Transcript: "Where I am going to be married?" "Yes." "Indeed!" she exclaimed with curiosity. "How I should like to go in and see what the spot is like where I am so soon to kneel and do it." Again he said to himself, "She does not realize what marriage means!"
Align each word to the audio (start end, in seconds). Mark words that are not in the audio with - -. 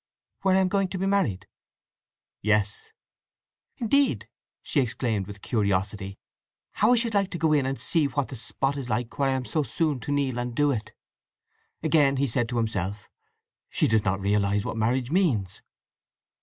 "Where 0.41 0.55
I 0.55 0.59
am 0.59 0.67
going 0.67 0.87
to 0.87 0.97
be 0.97 1.05
married?" 1.05 1.45
"Yes." 2.41 2.89
"Indeed!" 3.77 4.27
she 4.63 4.79
exclaimed 4.81 5.27
with 5.27 5.43
curiosity. 5.43 6.17
"How 6.71 6.93
I 6.93 6.95
should 6.95 7.13
like 7.13 7.29
to 7.29 7.37
go 7.37 7.53
in 7.53 7.67
and 7.67 7.79
see 7.79 8.05
what 8.07 8.29
the 8.29 8.35
spot 8.35 8.77
is 8.77 8.89
like 8.89 9.19
where 9.19 9.29
I 9.29 9.33
am 9.33 9.45
so 9.45 9.61
soon 9.61 9.99
to 9.99 10.11
kneel 10.11 10.39
and 10.39 10.55
do 10.55 10.71
it." 10.71 10.93
Again 11.83 12.17
he 12.17 12.25
said 12.25 12.49
to 12.49 12.57
himself, 12.57 13.11
"She 13.69 13.87
does 13.87 14.03
not 14.03 14.19
realize 14.19 14.65
what 14.65 14.75
marriage 14.75 15.11
means!" 15.11 15.61